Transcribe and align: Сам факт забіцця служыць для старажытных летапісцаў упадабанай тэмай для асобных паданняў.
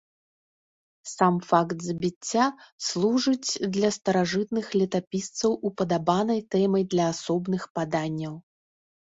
Сам 1.09 1.35
факт 1.49 1.83
забіцця 1.87 2.45
служыць 2.87 3.49
для 3.75 3.89
старажытных 3.99 4.65
летапісцаў 4.83 5.51
упадабанай 5.71 6.43
тэмай 6.57 6.89
для 6.97 7.05
асобных 7.13 7.69
паданняў. 7.79 8.35